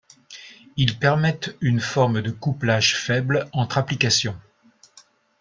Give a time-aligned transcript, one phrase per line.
[0.77, 4.35] Ils permettent une forme de couplage faible entre applications.